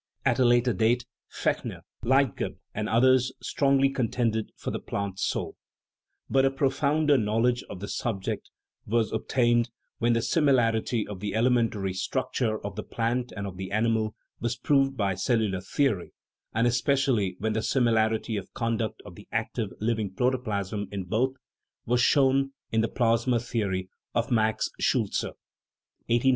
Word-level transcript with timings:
At 0.25 0.39
a 0.39 0.45
later 0.45 0.73
date 0.73 1.05
Fechner, 1.31 1.81
Leit 2.01 2.35
geb, 2.35 2.57
and 2.73 2.89
others 2.89 3.31
strongly 3.39 3.87
contended 3.87 4.49
for 4.57 4.71
the 4.71 4.79
plant 4.79 5.19
soul. 5.19 5.55
But 6.27 6.43
a 6.43 6.49
profounder 6.49 7.19
knowledge 7.19 7.61
of 7.69 7.81
the 7.81 7.87
subject 7.87 8.49
was 8.87 9.13
ob 9.13 9.27
THE 9.27 9.27
RIDDLE 9.27 9.27
OF 9.27 9.27
THE 9.27 9.37
UNIVERSE 9.37 9.37
tained 9.67 9.71
when 9.99 10.13
the 10.13 10.21
similarity 10.23 11.07
of 11.07 11.19
the 11.19 11.35
elementary 11.35 11.93
structure 11.93 12.57
of 12.65 12.75
the 12.75 12.81
plant 12.81 13.31
and 13.37 13.45
of 13.45 13.57
the 13.57 13.71
animal 13.71 14.15
was 14.39 14.55
proved 14.57 14.97
by 14.97 15.13
the 15.13 15.19
cellu 15.19 15.51
lar 15.51 15.61
theory, 15.61 16.13
and 16.51 16.65
especially 16.65 17.35
when 17.37 17.53
the 17.53 17.61
similarity 17.61 18.37
of 18.37 18.51
con 18.55 18.77
duct 18.77 19.03
of 19.05 19.13
the 19.13 19.27
active, 19.31 19.69
living 19.79 20.11
protoplasm 20.15 20.87
in 20.91 21.03
both 21.03 21.33
was 21.85 22.01
shown 22.01 22.53
in 22.71 22.81
the 22.81 22.87
plasma 22.89 23.39
theory 23.39 23.87
of 24.15 24.31
Max 24.31 24.67
Schultze 24.79 25.25
(1859). 26.05 26.29